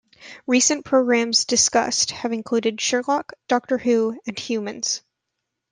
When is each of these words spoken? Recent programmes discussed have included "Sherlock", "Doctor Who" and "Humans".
Recent 0.47 0.83
programmes 0.83 1.45
discussed 1.45 2.09
have 2.09 2.31
included 2.31 2.81
"Sherlock", 2.81 3.33
"Doctor 3.47 3.77
Who" 3.77 4.19
and 4.25 4.39
"Humans". 4.39 5.03